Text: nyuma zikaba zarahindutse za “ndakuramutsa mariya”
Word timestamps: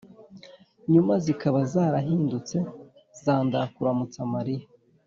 nyuma 0.91 1.13
zikaba 1.23 1.59
zarahindutse 1.71 2.57
za 3.23 3.35
“ndakuramutsa 3.45 4.19
mariya” 4.35 4.67